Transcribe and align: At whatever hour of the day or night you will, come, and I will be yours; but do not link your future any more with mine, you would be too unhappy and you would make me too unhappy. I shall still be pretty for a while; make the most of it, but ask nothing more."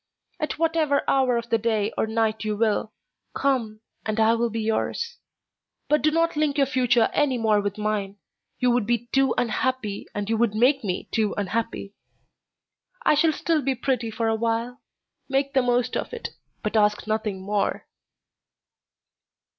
At 0.39 0.57
whatever 0.57 1.03
hour 1.07 1.37
of 1.37 1.51
the 1.51 1.59
day 1.59 1.93
or 1.95 2.07
night 2.07 2.43
you 2.43 2.57
will, 2.57 2.91
come, 3.35 3.81
and 4.03 4.19
I 4.19 4.33
will 4.33 4.49
be 4.49 4.61
yours; 4.61 5.19
but 5.89 6.01
do 6.01 6.09
not 6.09 6.35
link 6.35 6.57
your 6.57 6.65
future 6.65 7.11
any 7.13 7.37
more 7.37 7.61
with 7.61 7.77
mine, 7.77 8.17
you 8.57 8.71
would 8.71 8.87
be 8.87 9.05
too 9.13 9.35
unhappy 9.37 10.07
and 10.15 10.27
you 10.27 10.37
would 10.37 10.55
make 10.55 10.83
me 10.83 11.07
too 11.11 11.35
unhappy. 11.37 11.93
I 13.03 13.13
shall 13.13 13.31
still 13.31 13.61
be 13.61 13.75
pretty 13.75 14.09
for 14.09 14.27
a 14.27 14.33
while; 14.33 14.81
make 15.29 15.53
the 15.53 15.61
most 15.61 15.95
of 15.95 16.13
it, 16.13 16.29
but 16.63 16.75
ask 16.75 17.05
nothing 17.05 17.39
more." 17.39 17.85